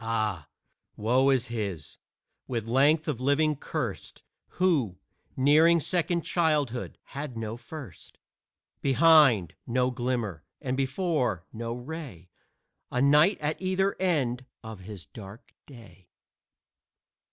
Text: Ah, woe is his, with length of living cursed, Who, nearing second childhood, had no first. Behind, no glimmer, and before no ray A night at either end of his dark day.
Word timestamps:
Ah, 0.00 0.48
woe 0.96 1.30
is 1.30 1.46
his, 1.46 1.96
with 2.48 2.66
length 2.66 3.06
of 3.06 3.20
living 3.20 3.54
cursed, 3.54 4.24
Who, 4.58 4.98
nearing 5.36 5.78
second 5.78 6.22
childhood, 6.22 6.98
had 7.14 7.36
no 7.36 7.56
first. 7.56 8.18
Behind, 8.80 9.54
no 9.64 9.92
glimmer, 9.92 10.42
and 10.60 10.76
before 10.76 11.46
no 11.52 11.74
ray 11.74 12.28
A 12.90 13.00
night 13.00 13.38
at 13.40 13.62
either 13.62 13.94
end 14.00 14.46
of 14.64 14.80
his 14.80 15.06
dark 15.06 15.52
day. 15.68 16.08